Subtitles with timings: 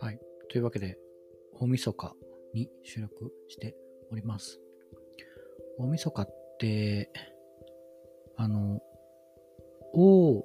[0.00, 0.20] はい。
[0.48, 0.96] というわけで、
[1.54, 2.14] 大晦日
[2.54, 3.74] に収録して
[4.12, 4.60] おります。
[5.78, 6.28] 大晦日っ
[6.60, 7.10] て、
[8.36, 8.80] あの、
[9.92, 10.44] 大、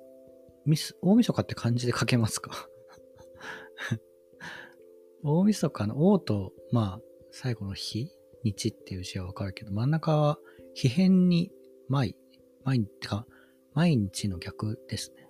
[0.65, 2.67] みす、大晦日って漢字で書けますか？
[5.23, 8.09] 大晦日の王と、まあ、最後の日、
[8.43, 10.39] 日っていう字はわかるけど、真ん中は、
[10.73, 11.51] 非変に、
[11.87, 12.15] 毎、
[12.63, 13.27] 毎日か、
[13.73, 15.27] 毎日の逆ですね。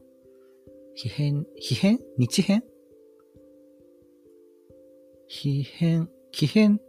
[0.95, 1.99] 非変、非変？
[2.17, 2.63] 日変？
[5.27, 6.79] 非変、奇変、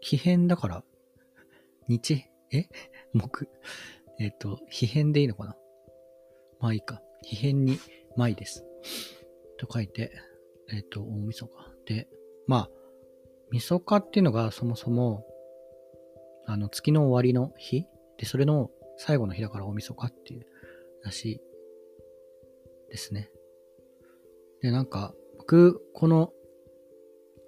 [0.00, 0.84] 奇変だから、
[1.88, 2.66] 日、え？
[3.14, 3.48] 木、
[4.18, 5.56] えっ、と、非変でいいのかな？
[6.60, 7.02] まあいいか。
[7.22, 7.78] 非変に、
[8.16, 8.64] 舞です。
[9.58, 10.12] と書いて、
[10.72, 11.52] えっ、と、大晦日。
[11.86, 12.08] で、
[12.46, 12.70] まあ、
[13.50, 15.26] 晦日っていうのがそもそも、
[16.46, 17.86] あの、月の終わりの日？
[18.18, 18.70] で、それの
[19.02, 20.46] 最後の日だから大晦日っていう
[21.02, 21.40] らしい
[22.90, 23.30] ですね。
[24.60, 26.34] で、なんか、僕、この、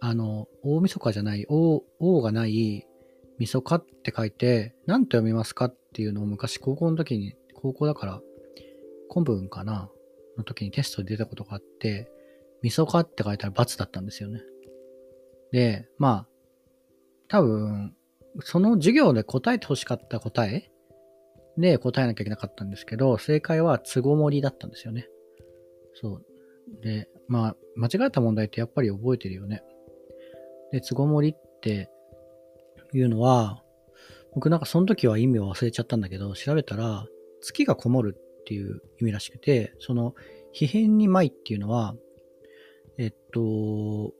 [0.00, 2.86] あの、大晦日じゃない、大、大がない、
[3.38, 8.22] 晦日って書いて、何と読みますかっていうのを昔高校の時に、高校だから、
[9.12, 9.90] 古文かな
[10.38, 12.10] の時にテストで出たことがあって、
[12.62, 14.40] 晦日って書いたら罰だったんですよね。
[15.52, 16.28] で、まあ、
[17.28, 17.94] 多分、
[18.40, 20.71] その授業で答えて欲しかった答え
[21.58, 25.08] で答えなきゃいけなかったんですけど、正解は都合盛りだったんですよね。
[25.94, 26.24] そう。
[26.82, 29.62] で、まあ、間違えた問題ってやっぱり覚えてるよね。
[30.70, 31.90] で、都合盛りって
[32.94, 33.62] いうのは、
[34.34, 37.06] 僕なんかその時は意味を忘れちゃったんだけど、調べたら、
[37.42, 40.14] 月がこもるっていう意味らしくて、その、
[40.52, 41.94] 非変に舞っていうのは、
[42.98, 44.12] えっと、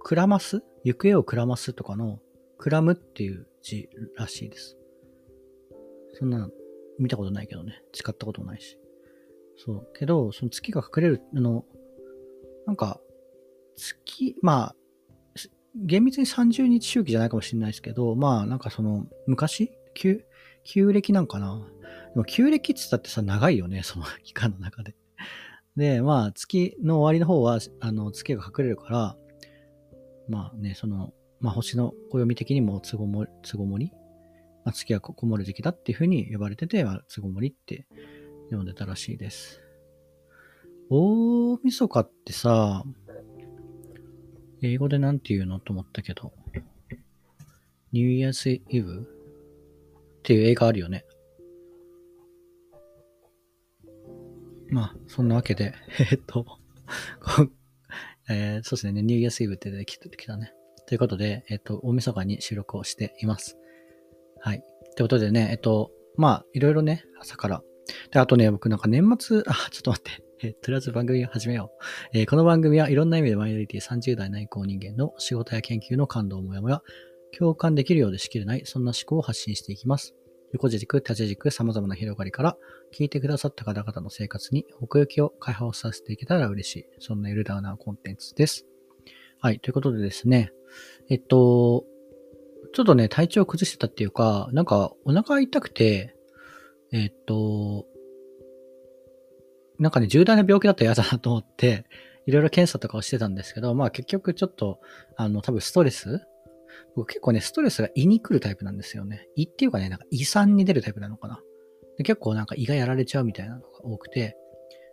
[0.00, 2.20] くらます行方をくらますとかの、
[2.58, 4.76] くらむっていう字らしいです。
[6.20, 6.48] そんな
[6.98, 7.82] 見たことないけどね。
[7.92, 8.78] 使ったこともないし。
[9.56, 9.88] そう。
[9.94, 11.64] けど、その月が隠れる、あの、
[12.66, 13.00] なんか、
[13.76, 14.76] 月、まあ、
[15.74, 19.70] 厳密に30日周期じゃないかもしれないですけど、まあ、なんかその、昔？
[19.94, 20.24] 旧、
[20.64, 21.66] 旧暦なんかな？
[22.14, 24.94] でも旧暦って言ったってさ、長いよね、その期間の中で。
[25.76, 29.16] で、まあ、月の終わりの方は、あの、月が隠れるから、
[30.28, 33.92] まあね、その、まあ、星の暦的にも都合も、都合盛り、
[34.64, 37.86] まあ、月がこもる時期だっていう風に呼ばれてて、まあ、都合盛りって
[38.50, 39.60] 呼んでたらしいです。
[40.90, 42.84] 大晦日ってさ、
[44.62, 46.32] 英語でなんて言うのと思ったけど、
[47.92, 49.08] ニューイヤーズイブ
[50.18, 51.04] っていう映画あるよね。
[54.68, 55.74] まあ、そんなわけで、
[56.10, 56.46] えっと、
[58.28, 59.84] えー、そうですね、ニューイヤースイブって出て
[60.16, 60.52] きたね。
[60.86, 63.59] ということで、えっと、大晦日に収録をしています。
[64.40, 64.62] はい。
[64.96, 67.62] ということでね、えっと、まあ、いろいろね、朝から。
[68.10, 70.24] で、あとね、僕なんか年末、 あ、ちょっと待って。
[70.42, 71.70] えとりあえず番組を始めよ
[72.14, 72.18] う。
[72.18, 76.82] えー、この番組はいろんな意味でマイノリティ30代内向人間の仕事や研究の感動もやもや、
[77.36, 80.14] 共感できるようでしきれない、そんな思考を発信していきます。
[80.52, 82.56] 横軸、縦軸、様々な広がりから、
[82.92, 86.86] 聞いてくださった方々の生活に奥行きを解放させていけたら嬉しい。
[86.98, 88.66] そんなゆるだなコンテンツです。
[89.38, 89.60] はい。
[89.60, 90.52] ということでですね。
[91.08, 91.84] えっと、
[92.72, 96.14] ちょっとね、体調崩してたっていうか、なんかお腹痛くて、
[96.92, 97.86] えっと、
[99.78, 101.86] なんかね、重大な病気だったら嫌だなと思って、
[102.26, 104.80] いろいろ検査とかをしてたんですけど、まあ結局ちょっと、
[105.16, 106.20] あの、多分ストレス
[106.96, 109.28] 僕結構ね、ストレスが胃に来るタイプなんですよね。
[109.36, 111.40] 胃っていうかね、なんか胃酸に出るタイプなのかな。
[111.96, 114.36] で結構なんか胃がやられちゃうみたいなのが多くて、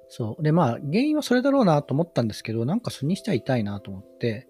[0.10, 0.44] そう。
[0.44, 4.48] で、まあ、原因はそれだろうなと思ったんですけど、なんかそれにしては痛いなと思って、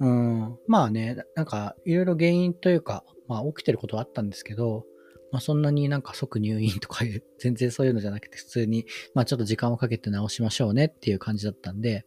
[0.00, 4.84] うん、まあね、なんかいろいろ原因というか、まあ起きてることはあったんですけど、
[5.32, 12.06] まあそんなになんか即入院とかいう、 全然そういうのじゃなくて普通に、まあちょっと時間をかけて治しましょうねっていう感じだったんで、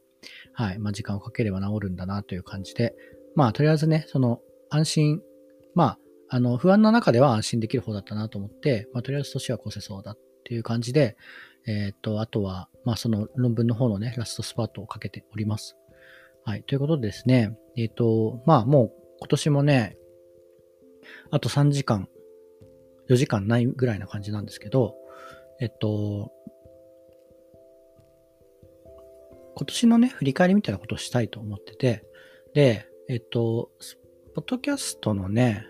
[0.53, 0.80] はい。
[0.80, 2.96] まあ時間をかければ治るんだなという感じで、
[3.35, 4.41] まあとりあえずね、その
[4.72, 5.22] 安心、
[5.75, 6.00] まあ、
[6.30, 11.18] あの、不安の中では安心できる方だったなと思って、まあ、とりあえず年は越せそうだっていう感じで、
[11.68, 15.75] えっ、と、あとは、まあ、その論文の方のね、ラストスパートをかけております。
[16.44, 16.64] はい。
[16.64, 19.98] ということでですね、えっ、と、まあ、もう今年もね、
[21.30, 22.08] あと3時間、
[23.10, 24.96] 4時間ないぐらいな感じなんですけど、
[25.60, 26.32] えっと、
[29.56, 32.04] 今年のね、振り返りみたいなことをしたいと思ってて、
[32.54, 33.70] で、えっと、
[34.34, 35.68] ポッドキャストのね、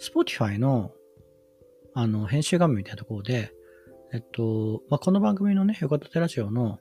[0.00, 0.92] Spotify の、
[1.94, 3.52] あの、編集画面みたいなところで、
[4.12, 6.78] えっと、まあ、この番組のね、横立てラジオの、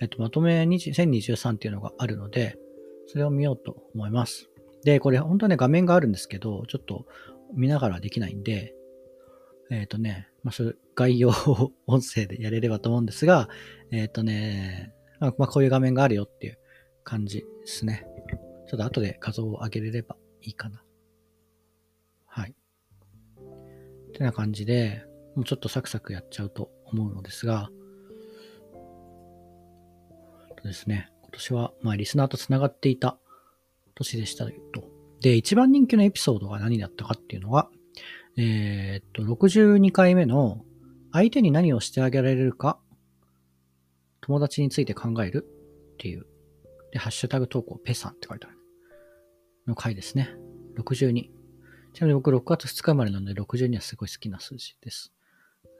[0.00, 2.58] えっと、まとめ2023っていうのがあるので、
[3.06, 4.48] それを見ようと思います。
[4.84, 7.06] で、これ本当はね、画面があるんですけど、ちょっと
[7.54, 8.74] 見ながらできないんで、
[9.70, 13.48] えっとね、まあ、それ概要を音声でやれればと思うんですが、
[13.90, 16.58] えっ、ー、とね、まあ、こういう画面があるよっていう
[17.02, 18.06] 感じですね。
[18.68, 20.82] ちょっと後で画像を上げれればいいかな。
[22.26, 22.54] はい。
[24.08, 25.04] ってな感じで、
[25.34, 27.70] もうちょっとサクサクやっちゃうと思うのですが、
[30.62, 33.18] ですね、今年は、まあ、リスナーと繋がっていた
[33.96, 34.52] 年でしたと。
[35.20, 37.70] で、一番人気のエピソードが何だったかっていうのは、
[38.36, 40.64] えー、っと、62回目の
[41.12, 42.78] 相手に何をしてあげられるか、
[44.20, 45.44] 友達について考える
[45.94, 46.26] っていう。
[46.92, 48.56] で、ハッシュタグ投稿、ペさんって書いてある。
[49.66, 50.30] の回ですね。
[50.78, 51.30] 62。
[51.94, 55.12] ちなみに僕6月2日生まれなので62はすごい好きな数字です。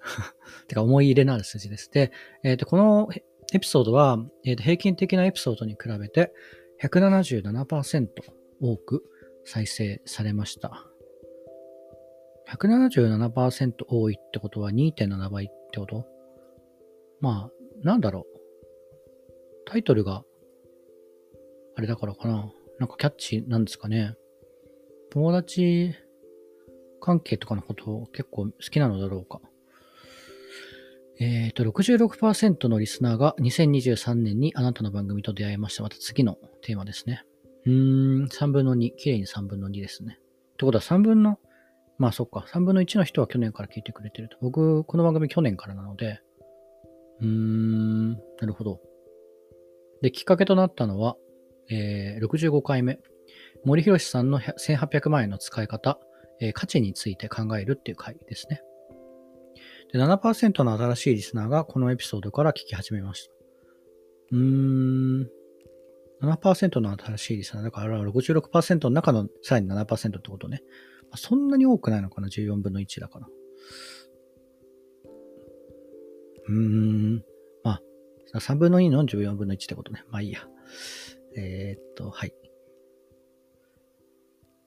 [0.66, 1.90] てか思い入れのある数字です。
[1.92, 2.12] で、
[2.42, 3.08] えっ、と、この
[3.54, 6.32] エピソードは、えー、平均的なエピソードに比べて
[6.82, 8.08] 177%
[8.60, 9.04] 多く
[9.44, 10.84] 再生されました。
[12.50, 16.04] 177%多いってことは2.7倍ってこと？
[17.20, 17.50] まあ、
[17.82, 18.38] なんだろう。
[19.66, 20.24] タイトルが、
[21.76, 22.52] あれだからかな。
[22.80, 24.14] なんかキャッチなんですかね。
[25.10, 25.94] 友達
[27.00, 29.40] 関係とかのことを結構好きなのだろうか。
[31.20, 35.82] えっ、ー、と、66%のリスナーが2023年にあなたの番組と出会いました。
[35.82, 37.24] また次のテーマですね。
[37.66, 38.94] うーん、3分の2。
[38.96, 40.18] 綺麗に3分の2ですね。
[40.18, 41.38] ってことは3分の、
[41.98, 44.36] まあそっか、3分の1の人は去年から聞いてくれてると。
[44.40, 46.20] 僕、この番組去年からなので、
[47.20, 48.80] うーん、なるほど。
[50.02, 51.16] で、きっかけとなったのは、
[51.70, 52.98] えー、65回目。
[53.64, 55.98] 森博さんの1800万円の使い方、
[56.40, 58.60] えー、価値について考えるっていう回ですね。
[59.94, 63.32] で、7%の新しいリスナーがこのエピソードから聞き始めました。
[64.32, 65.30] うーん。
[66.20, 70.62] 7%の新しいリスナーだから66%の中のさらに7%ってことね。
[71.14, 73.28] そんなに多くないのかな ?14 分の1だから。
[76.48, 77.24] うーん。
[77.62, 77.78] ま
[78.32, 80.02] あ、3分の2の14分の1ってことね。
[80.10, 80.40] まあいいや。
[81.36, 82.34] えー、っと、はい。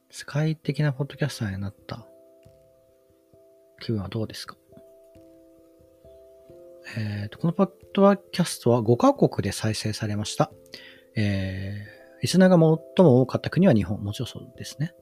[0.09, 2.07] 世界的なポッドキャスターになった
[3.81, 4.55] 気分はどうですか？
[6.95, 10.51] えー、と、このポッドキャストは5カ国で再生されました。
[11.15, 12.59] えー、リスナーが最
[13.05, 14.01] も多かった国は日本。
[14.01, 14.93] もちろんそうですね。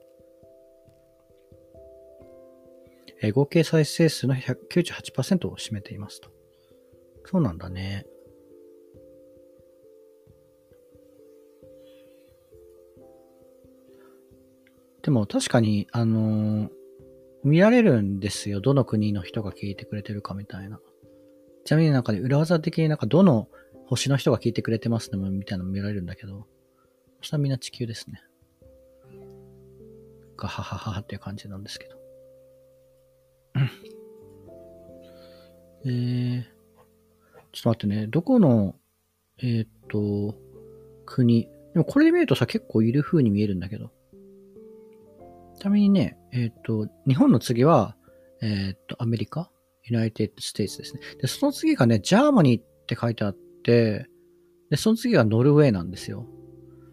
[3.22, 6.30] えー、合計再生数の98%を占めていますと。
[7.24, 8.06] そうなんだね。
[15.02, 16.70] でも確かに、あのー、
[17.44, 18.60] 見られるんですよ。
[18.60, 20.80] どの国の人が聞いてくれてるかみたいな。
[21.66, 23.48] ちなみになんかね、裏技的になんかどの
[23.86, 26.46] 星の人が聞いてくれてますねみたいなの見られるんだけど、
[27.18, 28.22] そしたらみんな地球ですね。
[30.36, 31.96] ガハハハっていう感じなんですけど。
[35.86, 36.42] えー、
[37.52, 38.76] ちょっと待ってね、どこの、
[39.38, 40.36] えー、っと、
[41.04, 41.48] 国。
[41.72, 43.90] でもこれで見るとさ、結構いる風に見えるんだけど。
[45.58, 47.96] ちなみにね、えっ、と、日本の次は、
[48.40, 49.50] えっ、と、アメリカ
[49.86, 51.00] United States ですね。
[51.20, 54.06] で、その次がね、 Germany って書いてあって、
[54.70, 56.26] で、その次がノルウェーなんですよ。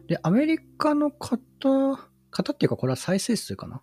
[0.08, 1.98] で、アメリカの方、
[2.30, 3.82] 方っていうか、これは再生数かな？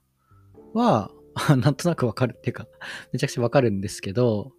[0.75, 1.11] は、
[1.59, 2.67] なんとなくわかるっていうか、
[3.13, 4.53] めちゃくちゃわかるんですけど、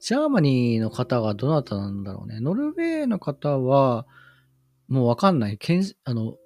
[0.00, 2.40] Germany の方がどなたなんだろうね。
[2.40, 4.06] ノルウェーの方は、
[4.88, 5.58] もうわかんない。
[5.58, 6.36] けんあの、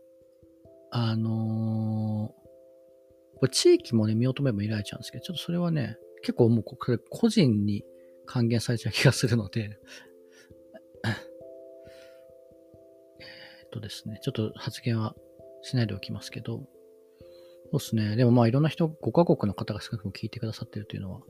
[0.90, 2.44] あのー
[3.36, 7.84] これ地域もね、見ようと思えば見られちゃうんですけど、ちょっとそれはね、結構もうこれ個人に
[8.26, 9.78] 還元されちゃう気がするので
[13.20, 15.14] えっとですね、ちょっと発言は
[15.62, 16.66] しないでおきますけど、
[17.70, 18.16] そうですね。
[18.16, 21.20] でもまあいろんな人、5カ国の方が少なくとも聞いてくださってるというのは、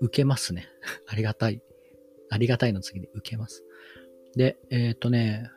[0.00, 0.66] 受けますね。
[1.06, 1.62] ありがたい。
[2.30, 3.64] ありがたいの次に受けます。
[4.36, 5.50] で、えっ、ー、とね、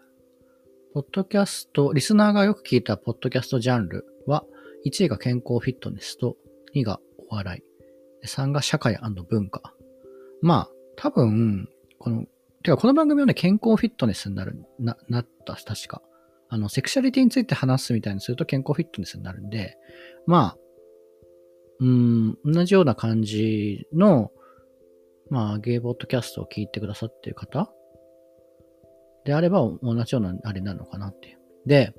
[0.93, 4.46] ポッドキャスト、リスナーがよく聞いたポッドキャストジャンルは、
[4.86, 6.38] 1位が健康フィットネスと、
[6.74, 7.63] 2位がお笑い、
[8.25, 9.74] 3が社会文化。
[10.42, 12.25] まあ、多分、この、
[12.63, 16.01] てかこの番組はね、健康フィットネスになる、な、なった、確か。
[16.50, 19.78] あの、セクシャリティについて話すみたいにすると健康フィットネスになるんで、
[20.25, 20.58] まあ、
[21.80, 24.32] うん、同じような感じの、
[25.30, 27.72] まあ、ゲイボットキャストを聞いてくださっている方
[29.25, 31.40] であれば、同じようなあれなのかなっていう。
[31.66, 31.94] で、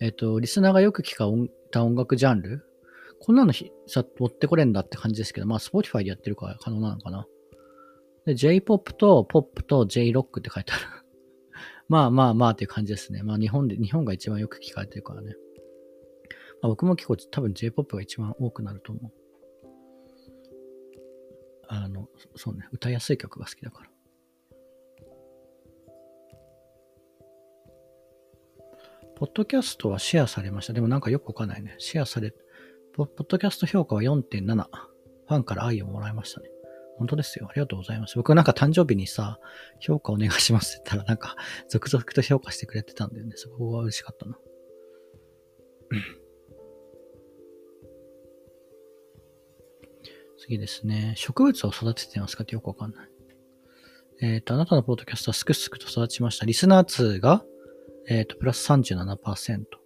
[0.00, 1.26] えっ、と、リスナーがよく聞か
[1.70, 2.64] た音楽ジャンル
[3.20, 7.26] こんなのひさ、持ってこれんだって感じですけど、まあ、Spotify でやってるから可能なのかな。
[8.26, 10.82] で、J-POP と POP と J-ROCK って書いてある
[11.88, 13.22] まあまあまあっていう感じですね。
[13.22, 15.34] まあ日本で、日本が一番よく聞かれてるからね。
[16.62, 19.12] まあ、僕も結構多分 J-POP が一番多くなると思う。
[21.68, 23.90] あの、そうね、歌いやすい曲が好きだから。
[29.14, 30.72] ポッドキャストはシェアされました。
[30.72, 31.74] でもなんかよくわかんないね。
[31.78, 32.32] シェアされ、
[32.94, 34.64] ポポッドキャスト評価は4.7。
[35.28, 36.48] ファンから愛をもらいましたね。
[36.98, 37.46] 本当ですよ。
[37.48, 38.16] ありがとうございます。
[38.16, 39.38] 僕なんか誕生日にさ、
[39.80, 41.36] 評価お願いしますって言ったらなんか、
[41.68, 43.32] 続々と評価してくれてたんだよね。
[43.36, 44.36] そこは嬉しかったな。
[50.38, 51.14] 次ですね。
[51.16, 53.08] 植物を育ててますかってよくわかんない。
[54.22, 56.44] えっ、ー、と、あなたのポッドキャストはすくすくと育ちました。
[56.44, 57.44] リスナー数が、
[58.08, 59.79] えっ、ー、と、プラス37%。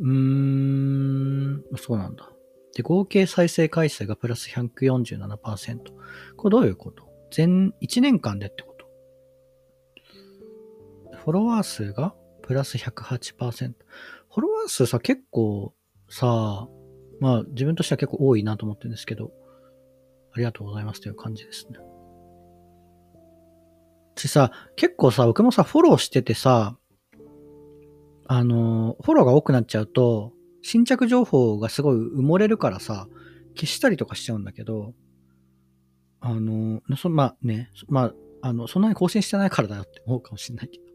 [0.00, 2.30] うーん、そうなんだ。
[2.74, 5.78] で、合計再生回数がプラス147%。
[6.36, 7.04] これどういうこと？
[7.30, 8.86] 全、1年間でってこと？
[11.16, 13.74] フォロワー数がプラス108%。
[14.32, 15.74] フォロワー数さ、結構
[16.08, 16.68] さ、
[17.20, 19.32] まあ自分としては結構多いなと思ってるんですけど、
[20.32, 21.78] ありがとうございますという感じですね。
[24.16, 26.76] しさ、結構さ、僕もさ、フォローしててさ、
[28.32, 30.32] あの、フォローが多くなっちゃうと、
[30.62, 33.08] 新着情報がすごい埋もれるからさ、
[33.56, 34.94] 消したりとかしちゃうんだけど、
[36.20, 40.88] あの、そまあね、まあ、あの、そんなに更新してないからだよって思うかもしんないけど、っ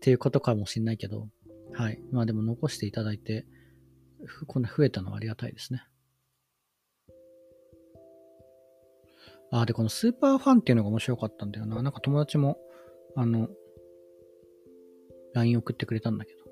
[0.00, 1.26] ていうことかもしんないけど、
[1.72, 2.00] はい。
[2.12, 3.46] まあでも残していただいて、
[4.46, 5.82] こんな増えたのはありがたいですね。
[9.50, 11.82] あ、で、このスーパーファンっていうのが面白かったんだよな。
[11.82, 12.58] なんか友達も、
[13.16, 13.48] あの、
[15.34, 16.49] LINE 送ってくれたんだけど。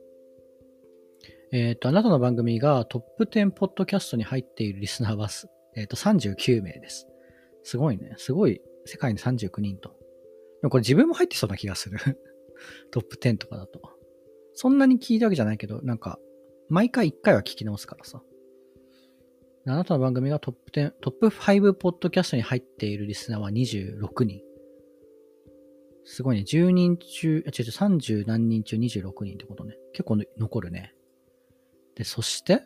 [1.50, 5.28] えっ、ー、と、あなたの番組がトップ10ポッドキャストに入っているリスナーは、
[5.76, 7.06] えっ、ー、と、39名です。
[7.62, 8.14] すごいね。
[8.18, 9.90] すごい、世界に39人と。
[9.90, 9.94] で
[10.64, 11.98] もこれ自分も入ってそうな気がする。
[12.90, 13.80] トップ10とかだと。
[14.52, 16.18] そんなに聞いたわけじゃないけど、なんか、
[16.68, 18.22] 毎回1回は聞き直すからさ。
[19.66, 24.42] あなたの番組がトップ10、トップ5ポッドキャストに入っているリスナーは26人。
[26.04, 26.42] すごいね。
[26.42, 29.76] 10人中、あ違う違う、30何人中26人ってことね。
[29.92, 30.94] 結構残るね。
[31.98, 32.62] で、そして、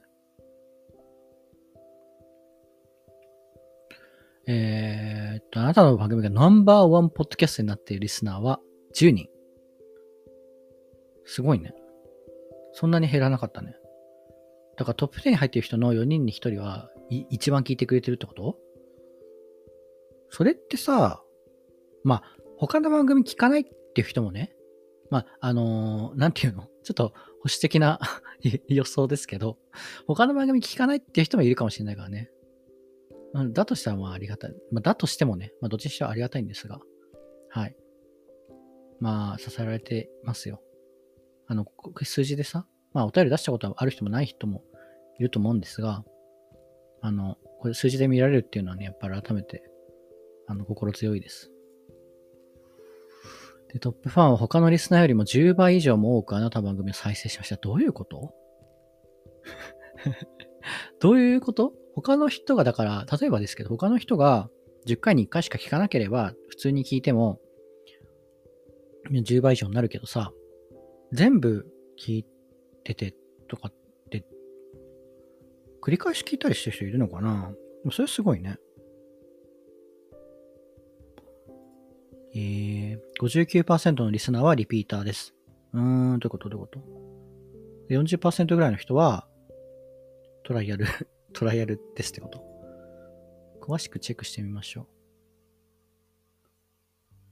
[4.46, 8.60] えー、っと、あなたの番組がナンバーワンポッドキャストになっているリスナーは
[8.94, 9.28] 10人。
[11.24, 11.72] すごいね。
[12.74, 13.74] そんなに減らなかったね。
[14.76, 18.58] だからトップ10に入ってる人の4人に1人は一番聞いてくれてるってこと？
[20.28, 21.22] それってさ、
[22.04, 22.22] まあ、
[22.58, 24.54] 他の番組聞かないっていう人もね、
[25.12, 26.62] まあ、あのー、なんていうの？
[26.84, 27.14] ちょっと保
[27.44, 28.00] 守的な
[28.66, 29.58] 予想ですけど、
[30.06, 32.30] 他の番組聞かないっていう人もいるかもしれないからね。
[33.52, 34.54] だとしたらまあありがたい。
[34.70, 36.80] まあ、だとしてもね、まあどっちにしてもありがたいんですが、
[37.50, 37.76] はい。
[39.00, 40.62] まあ、支えられてますよ。
[41.46, 41.66] あの、
[42.02, 44.64] 数字でさ、まあお便り出したことはある人もない人も
[45.18, 46.06] いると思うんですが、
[47.02, 49.62] あの、これ数字で見られるっていうのはね、やっぱり改めて、
[50.46, 51.51] あの、心強いです。
[53.72, 57.56] で、トップファンは他のリスナーよりも10倍以上も多くあなたの番組を再生しました。
[57.56, 58.34] どういうこと？
[61.00, 61.72] どういうこと？
[61.94, 64.48] 他の人が、だから、例えばですけど、他の人が
[64.86, 67.40] 10回に1回しか聞かなければ、普通に聞いても、
[69.10, 70.32] 10倍以上になるけどさ、
[71.12, 71.66] 全部
[71.98, 72.26] 聞い
[72.84, 73.14] てて
[73.48, 73.74] とかっ
[74.10, 74.24] て、
[75.82, 77.52] 繰り返し聞いたりしてる人いるのかな？
[77.90, 78.56] それすごいね。
[82.34, 82.61] えー、
[83.22, 85.32] 59%のリスナーはリピーターです。
[85.72, 86.80] うーん、どういうことどういうこと
[87.94, 89.28] ?40% ぐらいの人は、
[90.42, 90.86] トライアル
[91.32, 92.44] トライアルですってこと
[93.60, 94.86] 詳しくチェックしてみましょう。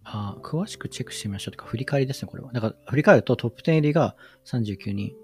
[0.04, 1.52] あ詳しくチェックしてみましょう。
[1.52, 2.52] とか、振り返りですね、これは。
[2.52, 5.16] だから、振り返るとトップ10入りが39人。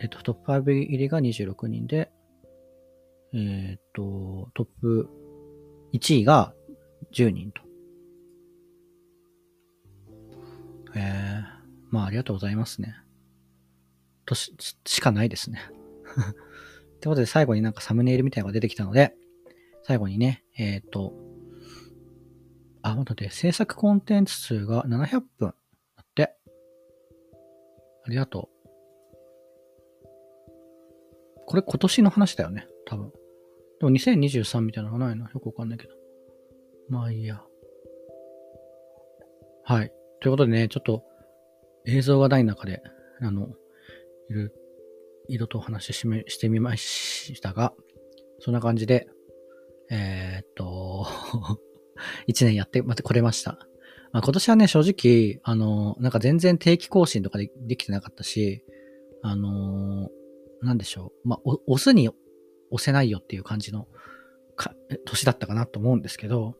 [0.00, 2.10] えっと、トップ5入りが26人で、
[3.34, 5.10] えっと、トップ
[5.92, 6.54] 1位が
[7.12, 7.63] 10人と。
[11.94, 12.96] まあありがとうございますね。
[14.26, 14.52] とし、
[14.84, 15.60] しかないですね。
[16.96, 19.14] ってことで最後になんかサムネイルみたいなのが出てきたので、
[19.84, 21.14] 最後にね、えっ、ー、と、
[22.82, 25.54] あ、待って、制作コンテンツ数が700分
[25.96, 26.34] だって。
[28.04, 28.54] ありがとう。
[31.46, 33.12] これ今年の話だよね、多分。
[33.78, 35.30] でも2023みたいなのがないな。
[35.32, 35.94] よくわかんないけど。
[36.88, 37.40] まあいいや。
[39.62, 39.92] はい。
[40.20, 41.04] ということでね、ちょっと
[41.86, 42.82] 映像がない中で、
[43.20, 43.48] あの、
[44.30, 44.54] いる、
[45.28, 47.72] いろとお話ししてみましたが、
[48.40, 49.08] そんな感じで、
[49.90, 51.06] えー、っと、
[52.26, 53.58] 一年やってまた来れました。
[54.12, 58.64] まあ、今年はね、正直、あの、なんか全然定期更新とかでできてなかったし、
[59.22, 60.10] あの、
[60.62, 61.28] なんでしょう。
[61.28, 62.08] まあ、押すに
[62.70, 63.88] 押せないよっていう感じの
[64.56, 64.74] か
[65.04, 66.54] 年だったかなと思うんですけど、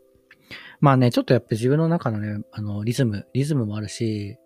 [0.80, 4.36] まあね、ちょっとやっぱ自分の中のね、あの、リズム、リズムもあるし、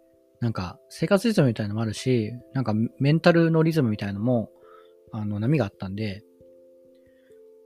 [0.40, 4.50] なんか、生活リズムみたいなのもあるし、なんか、メンタルのリズムみたいなのも、
[5.12, 6.22] あの、波があったんで、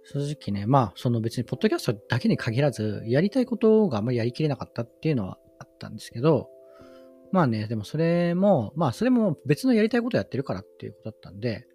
[0.05, 6.49] 正直ね、まあ、その別に、ポッドキャストだけに限らず、やりたいことがあんまりやりきれなかったっていうのはあったんですけど、
[7.31, 11.67] まあね、でもそれも、まあ、それも別のやりたいことやってるからっていうことだったんで、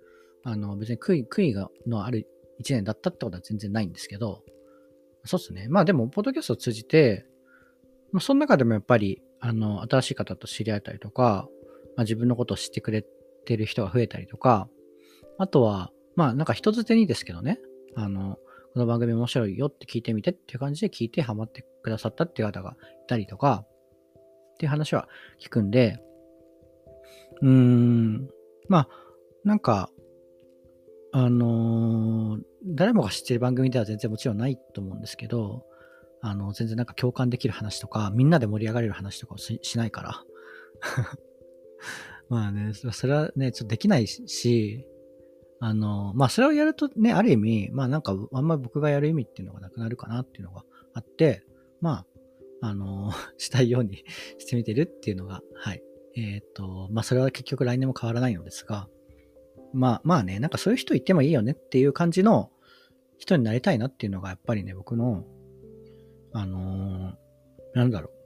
[0.44, 2.28] あの、別に悔い、悔いが、のある
[2.60, 4.44] 一年だったってことは全然ないんですけど、
[5.26, 5.68] そうっすね。
[5.70, 7.26] まあでも、ポッドキャストを通じて、
[8.12, 11.48] まあ、その中でもやっぱり、あの、新しい方と知り合えたりとか、
[11.96, 13.06] まあ、自分のことを知ってくれ
[13.46, 14.70] てる人が増えたりとか、
[15.38, 17.60] あとは、まあなんか人づてにですけどね、
[17.96, 18.38] あの、
[18.74, 23.66] この番組面白いよって聞いてみてっていう感じで聞いてハマってくださったっていう方がいたりとか、
[24.54, 25.08] っていう話は
[25.40, 26.00] 聞くんで、
[27.42, 28.30] うーん、
[28.68, 28.90] まあ、
[29.44, 29.90] なんか、
[31.12, 35.64] あのー、誰もが知ってる番組では全然もちろんないと思うんですけど、
[36.22, 40.24] あの、全然なんか共感できる話とか、みんなで盛り上がれる話とかをしないから。
[42.30, 44.86] まあね、それはね、ちょっとできないし、
[45.60, 51.44] あの、まあそれをやるとね、ある意味、まあなんかあんまり僕がやる意味っていうのがなくなるかなっていうのがあって、
[51.82, 52.06] ま
[52.62, 54.04] あ、あの、 したいように
[54.40, 55.84] してみてるっていうのが、はい。
[56.16, 58.90] えっ、ー、と、まあそれは結局来年も変わらないのですが、
[59.74, 62.52] まあまあね、なんかそういう人いてもいいよねっていう感じの
[63.18, 65.26] 人になりたいなっていうのがやっぱりね、僕の、
[66.34, 68.18] あのー、なんだろう。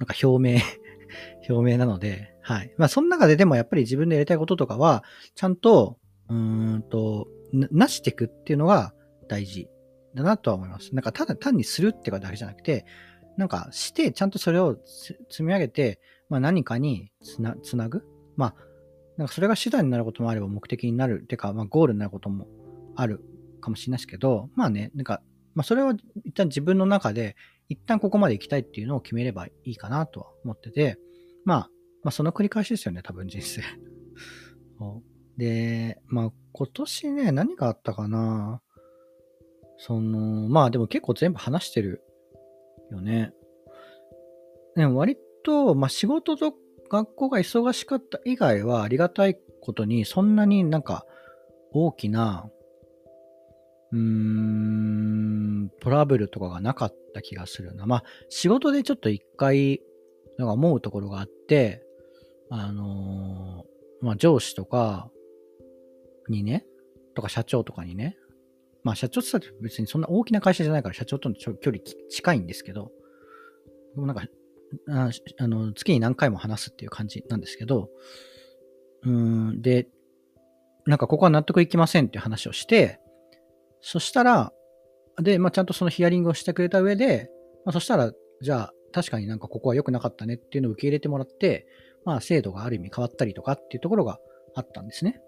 [0.00, 0.60] なんか表明
[1.48, 2.74] 表明なので、はい。
[2.76, 5.98] まあその中ででもやっぱり自分でやりたいこととかは、ちゃんと、
[6.28, 8.94] うーんと、なしていくっていうのが
[9.28, 9.68] 大事
[10.14, 10.94] だなとは思います。
[10.94, 12.86] なんかただ単にするってことだけじゃなくて、
[13.36, 18.04] なんかして、ちゃんとそれを積み上げて、まあ何かにつなつなぐ。
[18.36, 18.54] まあ、
[19.16, 21.24] なんかそれが手段になることもあれば目的になる。
[21.26, 22.46] てか、まあゴールになることも
[22.96, 23.20] ある
[23.60, 25.22] かもしれないですけど、まあね、なんか、
[25.54, 27.36] まあそれは一旦自分の中で、
[27.68, 30.98] 一旦ここまで行きたいっていうのを決めればいいかなとは思ってて、
[31.44, 31.58] まあ、
[32.02, 33.62] まあその繰り返しですよね、多分人生。
[35.36, 38.62] で、まあ今年ね、何があったかな？
[39.78, 42.02] その、まあでも結構全部話してる
[42.90, 43.32] よね。
[44.76, 46.54] でも割と、まあ仕事と
[46.90, 51.06] 学校が忙しかった以外はありがたいことに、そんなになんか
[51.72, 52.50] 大きな、
[53.92, 57.86] うーん、トラブルとかがなかった気がするな。
[57.86, 59.80] まあ仕事でちょっと一回、
[60.38, 61.82] なんか思うところがあって、
[62.50, 65.10] あのー、まあ上司とか、
[66.28, 66.64] にね、
[67.14, 68.16] とか社長とかにね、
[68.82, 72.90] まあ社長って言ったら別にそんな大きな会社じゃないから社長との距離近いんですけど、
[73.94, 74.24] でもなんか、
[74.88, 77.90] ああの月に何回も話すっていう感じなんですけど、
[79.02, 79.88] うん、で、
[80.86, 83.00] なんかここは納得いきませんっていう話をして、
[83.80, 84.52] そしたら、
[85.20, 87.30] で、まあちゃんとそのヒアリングをしてくれた上で、
[87.64, 91.66] まあそしたら、じゃあ確かになんかここは良くなかったねっていうのを受け入れてもらって、
[92.04, 94.18] まあ制度がある意味変わったりとかっていうところが
[94.54, 95.20] あったんですね。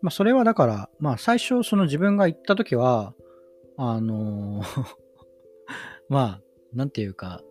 [0.00, 3.14] まあ、それはだから、まあ、最初、その自分が行った時は、
[3.76, 4.62] あの
[6.08, 6.42] まあ、
[6.74, 7.42] なんていうか、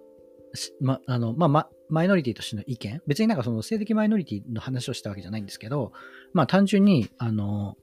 [0.79, 5.91] ま、あの、まあ、ま、マイノリティとしての意見、別になんかその性的マイノリティの話をしたわけじゃないんですけど、
[6.33, 7.75] まあ、単純に、あの、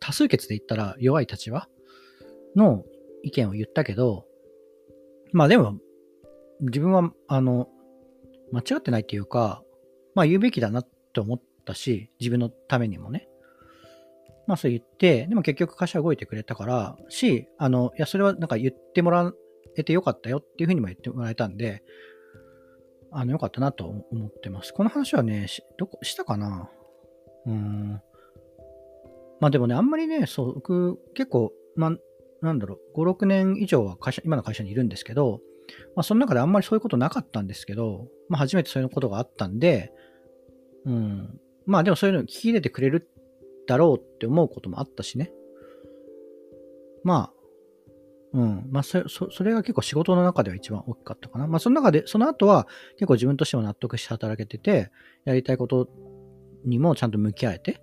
[0.00, 1.68] 多数決で言ったら弱い立場
[2.56, 2.84] の
[3.22, 4.26] 意見を言ったけど、
[5.32, 5.78] まあでも、
[6.60, 7.68] 自分は、あの、
[8.52, 9.62] 間違ってないっていうか、
[10.14, 13.28] まあ言うべきだなって思ったし、自分のためにもね。
[14.46, 19.32] まあそう言って、でも結局会社動いてくれたから、し、あの、いや、それはなんか言ってもら
[19.76, 21.82] えてよかったよっていうふうにも言ってもらえたんで、
[23.10, 24.72] あの、よかったなと思ってます。
[24.72, 25.46] この話はね、
[25.78, 26.70] どこ、したかな？
[27.46, 28.00] うん。
[29.40, 31.96] まあでもね、あんまりね、そう、僕、結構、まあ、
[32.44, 35.40] なんだろう、5、6年以上は会社、今の会社にいるんですけど、
[35.96, 39.92] まあその中であんまりそういうことなかったんですけど、まあ初めてそういうことがあったんで、
[40.84, 41.40] うん。
[41.66, 43.08] まあでもそういうの聞き入れてくれる
[43.66, 45.32] だろうって思うこともあったしね。
[47.02, 47.30] ま
[48.34, 48.68] あ、うん。
[48.70, 51.46] まあそ、そ、れが結構仕事の中では一番大きかったかな。
[51.46, 54.90] まあ、その中で、その後は結構自分としても納得して働けてて、
[55.24, 55.88] やりたいこと
[56.64, 57.74] にもちゃんと向き合えて、っ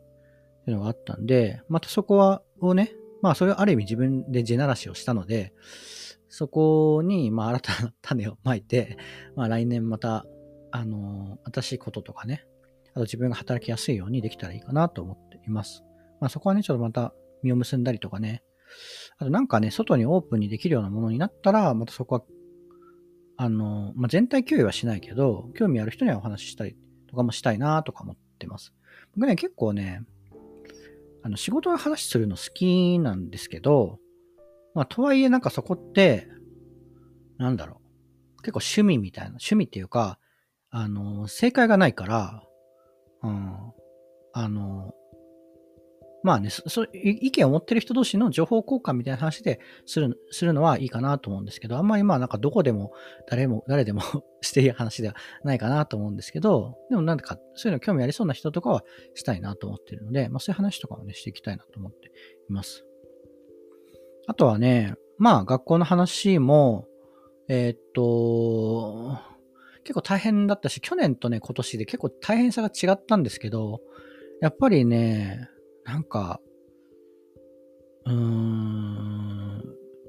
[0.65, 5.54] ていうのがあったんで、またそこは、をね、まあ、それはある意味自分で地ならしをしたので、
[6.30, 8.98] そこに、まあ、新たな種をまいて、
[9.36, 10.26] まあ、来年また、
[10.72, 12.46] あのー、新しいこととかね、
[12.92, 15.84] あと自分が働きやすいようにできたらいいかなと思っています。
[16.20, 18.44] まあそこはね、ちょっとまた実を結んだりとかね。
[19.18, 22.24] あとなんかね、外にオープンにできるようなものになったら、またそこは、
[23.38, 28.74] あの、まあ、全体共有はしないけど、興味ある人にはお話ししたりとかもしたいなとか思ってます。
[29.16, 30.04] 僕ね、結構ね、
[31.24, 34.00] あの、仕事の話するの好きなんですけど、
[34.74, 36.28] まあ、とはいえなんかそこって、
[37.38, 37.82] なんだろ
[38.40, 38.42] う。
[38.44, 40.20] 結構趣味みたいな、趣味っていうか、
[40.70, 42.44] あの、正解がないから、
[43.24, 43.58] うん。
[44.34, 44.94] あの、
[46.24, 52.94] まあね、そ、意見を持ってる人同士の情報交換みたいな話でする、するのはいいかなと思うんですけど、あんまりまあなんかどこでも、
[53.28, 54.02] 誰も、誰でも
[54.42, 58.84] している話ではないかなと思うんですけど、でもなんか、そういうの興味ありそうな人とかは
[59.16, 62.10] したいなと思ってるので、まあそういう話とかもね、していきたいなと思って
[62.50, 62.86] います。
[64.28, 66.88] あとはね、まあ学校の話も、
[67.48, 69.18] えー、っと、
[69.84, 73.82] 結構大変だったし、去年とね、今年で結構大変さが違ったんですけど、
[74.42, 75.50] やっぱりね、
[75.86, 76.39] なんか、
[78.06, 79.58] うーん、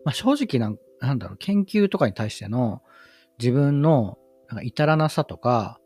[0.04, 2.82] まあ、正直な、なんだろう、研究とかに対しての
[3.38, 5.78] 自分のなんか至らなさとか、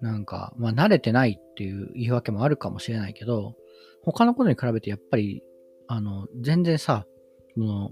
[0.00, 3.54] なんか、まあ、慣れてないっていう言い訳もあるかもしれないけど、
[4.04, 5.42] 他のことに比べてやっぱり、
[5.88, 7.06] あの、全然さ、
[7.54, 7.90] その、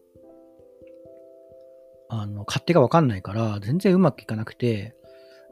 [2.08, 4.94] あの、勝手がわかんないから、全然うまくいかなくて、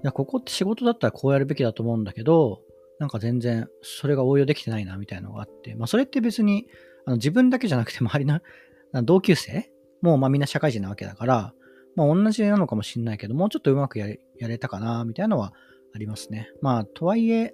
[0.02, 2.60] いや、ここって仕事だったらこうやるべきだと思うんだけど、
[3.02, 6.68] なんか全然それが応用できてないなみたいなのがあって、まあそれって別に
[7.04, 8.40] あの自分だけじゃなくて周りの
[9.02, 11.52] 同級生もうまあみんな社会人なわけだから、
[11.96, 15.52] まあ同じなのかもしんないけど、もうちょっとうまくやれやれたかなみたいなのは
[15.92, 16.48] ありますね。
[16.60, 17.52] まあとはいえ、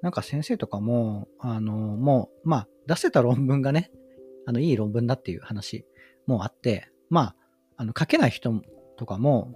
[0.00, 3.90] なんか先生とかも、あの、もう、まあ出せた論文がね、
[4.46, 5.84] あのいい論文だっていう話
[6.26, 7.36] もあって、まあ、
[7.76, 8.62] あの書けない人
[8.96, 9.54] とかも、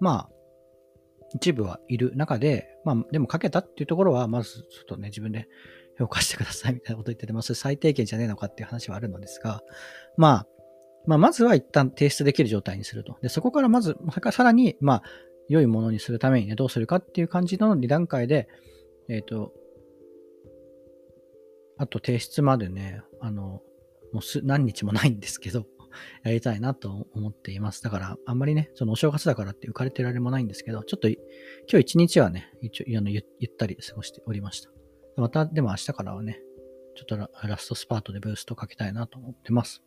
[0.00, 0.35] まあ、
[1.34, 5.48] 一部はいる中で、まあ、でもかけたっていうところは、まずちょっとね、自分で
[5.98, 9.62] 評価してくださいみたいなこと言ってて、まあ、それ最低限じゃねえのかっていう話はあるのですが、
[10.16, 10.46] まあ、
[11.06, 13.16] まあ、まずは一旦提出できる状態にすると。
[13.22, 13.96] で、そこからまず、
[14.32, 15.02] さらに、まあ、
[15.48, 18.48] 良いものにするためにね、どうするかっていう感じの2段階で、
[19.08, 19.52] えっ、ー、と、
[21.78, 23.62] あと提出までね、あの、
[24.12, 25.66] もうす何日もないんですけど、
[26.22, 27.82] やりたいなと思っています。
[27.82, 31.18] だから、あんまりね、そのお正月だからって浮かれてられもないんですけど、ちょっと今
[31.68, 33.22] 日一日はね、一応あのゆっ
[33.56, 34.70] たり過ごしておりました。
[35.16, 36.40] また、でも明日からはね、
[36.96, 39.82] ちょっとラストスパートでブーストかけたいなと思ってます。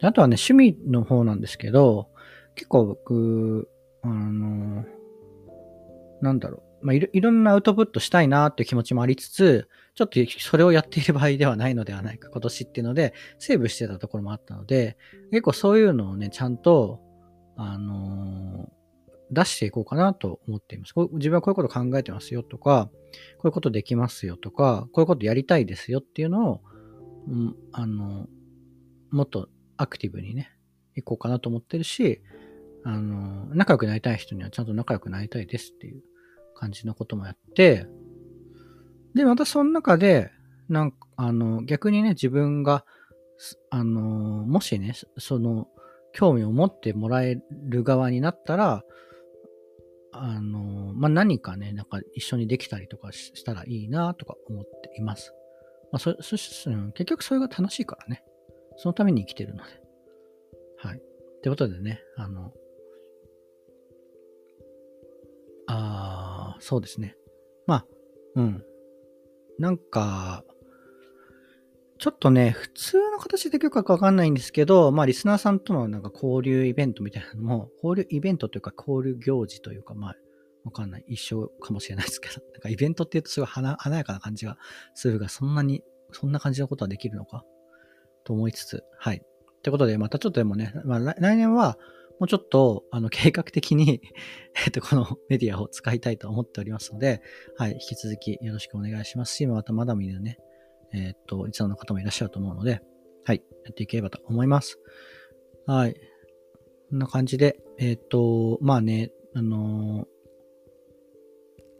[0.00, 2.08] であとはね、趣味の方なんですけど、
[2.54, 3.68] 結構僕、
[4.02, 4.84] あの、
[6.22, 14.98] なんだろう、まあいろ、いろんなアウトプットしたいなっていう気持ちもありつつ、ちょっとそれをやっている場合ではないのではないか、今年っていうので、セーブしてたところもあったので、
[15.30, 17.00] 結構そういうのをね、ちゃんと、
[17.56, 18.70] あのー、
[19.30, 20.92] 出していこうかなと思っています。
[21.14, 22.90] 自分はこういうこと考えてますよとか、
[23.38, 26.60] こういうことできますよとか、こういうことやりたいですよっていうのを、
[27.26, 28.26] うん、あの、
[29.10, 30.52] もっとアクティブにね、
[30.94, 32.20] いこうかなと思ってるし、
[32.84, 36.02] あの、仲良くなりたい人にはちゃんと仲良くなりたいですっていう
[36.54, 37.86] 感じのこともやって、
[39.16, 40.30] で、またその中で、
[40.68, 42.84] なんか、あの、逆にね、自分が、
[43.70, 45.68] あの、もしね、その、
[46.12, 48.84] 興味を持ってもらえる側になったら、
[50.12, 55.32] あの、まあ、何かね、なんか一緒にできたりとかしたらいいなとか思っています。
[55.92, 56.36] まあ、そ、そ、
[56.92, 58.22] 結局それが楽しいからね。
[58.76, 59.70] そのために生きてるので。
[60.78, 60.98] はい。
[60.98, 61.00] っ
[61.42, 62.52] てことでね、あの、
[65.68, 67.16] ああ、そうですね。
[67.66, 67.86] まあ、
[68.36, 68.64] うん。
[69.58, 70.44] なんか、
[71.98, 80.16] ちょっとね、普通の形で許可かわかんないんですけど、まあ、リスナーさんとのなんか交流イベントみたいなのも、交流イベントというか交流行事というか、まあ、
[80.64, 81.04] わかんない。
[81.08, 84.58] 一緒かもしれないですけど、 なんかイベントって言うとすごい華やかな感じが
[84.94, 87.44] するが、そんなに、そんな感じのことはできるのか？
[88.24, 89.22] と思いつつ、はい。
[89.22, 91.78] ってことで、またちょっとでもね、まあ、来年は、
[92.18, 94.00] もうちょっと、あの、計画的に
[94.64, 97.20] えっと、このメディアを使いたいと思っておりますので、
[97.56, 100.38] はい、引き続きよろしくお願いしますし、またまだ見るね、
[100.92, 102.80] えっと、いつの方もいらっしゃると思うので、
[103.24, 104.78] はい、やっていければと思います。
[105.66, 105.94] はい。
[106.88, 110.06] こんな感じで、えっと、まあね、あの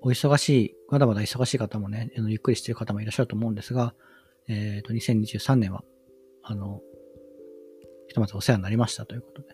[0.03, 3.95] お忙しい、まだまだ忙しい方もね、ゆっくりしている方もいらっしゃると思うんですが、
[4.49, 5.83] えっ、と、2023年は、
[6.43, 6.81] あの、
[8.07, 9.49] ひとまずお世話になりましたということで、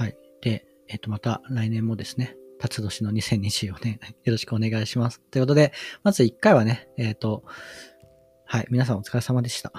[0.00, 0.16] はい。
[0.40, 5.20] で、えっ、と、また来年もですね、辰年の2024年、 よろしくお願いします。
[5.30, 7.44] ということで、まず1回はね、えっ、と、
[8.46, 9.74] はい、皆さんお疲れ様でした。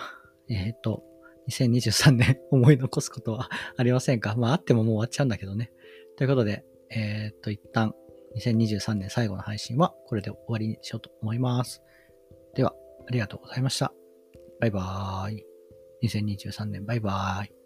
[0.47, 1.03] えっ、と、
[1.49, 4.35] 2023年 思い残すことは ありませんか？
[4.35, 5.71] まああってももう終わっちゃうんだけどね。
[6.17, 7.95] ということで、えっ、と、一旦
[8.35, 11.81] 2023年最後の配信はこれで終わりにしようと思います。
[12.53, 12.75] では、
[13.07, 13.91] ありがとうございました。
[14.59, 15.45] バイバーイ。
[16.03, 17.60] 2023年バイバーイ。